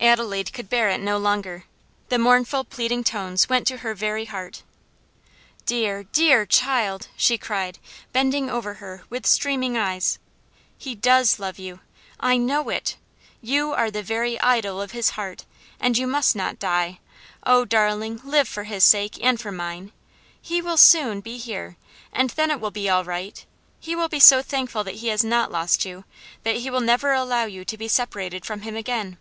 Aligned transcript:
Adelaide 0.00 0.52
could 0.52 0.70
bear 0.70 0.88
it 0.90 1.00
no 1.00 1.18
longer; 1.18 1.64
the 2.08 2.20
mournful, 2.20 2.62
pleading 2.62 3.02
tones 3.02 3.48
went 3.48 3.66
to 3.66 3.78
her 3.78 3.96
very 3.96 4.26
heart. 4.26 4.62
"Dear, 5.66 6.04
dear 6.04 6.46
child," 6.46 7.08
she 7.16 7.36
cried, 7.36 7.80
bending 8.12 8.48
over 8.48 8.74
her 8.74 9.02
with 9.10 9.26
streaming 9.26 9.76
eyes, 9.76 10.20
"he 10.78 10.94
does 10.94 11.40
love 11.40 11.58
you! 11.58 11.80
I 12.20 12.36
know 12.36 12.68
it. 12.68 12.96
You 13.42 13.72
are 13.72 13.90
the 13.90 14.04
very 14.04 14.38
idol 14.40 14.80
of 14.80 14.92
his 14.92 15.10
heart; 15.10 15.44
and 15.80 15.98
you 15.98 16.06
must 16.06 16.36
not 16.36 16.60
die. 16.60 17.00
Oh, 17.42 17.64
darling, 17.64 18.20
live 18.22 18.46
for 18.46 18.64
his 18.64 18.84
sake, 18.84 19.18
and 19.20 19.40
for 19.40 19.50
mine. 19.50 19.90
He 20.40 20.62
will 20.62 20.76
soon, 20.76 21.20
be 21.20 21.38
here, 21.38 21.76
and 22.12 22.30
then 22.30 22.52
it 22.52 22.60
will 22.60 22.70
be 22.70 22.88
all 22.88 23.04
right; 23.04 23.44
he 23.80 23.96
will 23.96 24.08
be 24.08 24.20
so 24.20 24.42
thankful 24.42 24.84
that 24.84 24.94
he 25.02 25.08
has 25.08 25.24
not 25.24 25.50
lost 25.50 25.84
you, 25.84 26.04
that 26.44 26.58
he 26.58 26.70
will 26.70 26.80
never 26.80 27.12
allow 27.14 27.46
you 27.46 27.64
to 27.64 27.76
be 27.76 27.88
separated 27.88 28.46
from 28.46 28.60
him 28.60 28.76
again." 28.76 29.18